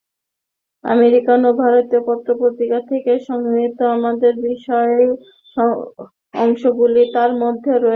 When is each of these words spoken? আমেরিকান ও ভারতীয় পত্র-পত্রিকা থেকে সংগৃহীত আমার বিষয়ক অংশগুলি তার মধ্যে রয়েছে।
আমেরিকান 0.83 1.39
ও 1.45 1.61
ভারতীয় 1.61 2.01
পত্র-পত্রিকা 2.07 2.79
থেকে 2.89 3.11
সংগৃহীত 3.27 3.79
আমার 3.95 4.15
বিষয়ক 4.45 5.09
অংশগুলি 6.35 7.03
তার 7.15 7.31
মধ্যে 7.41 7.71
রয়েছে। 7.73 7.89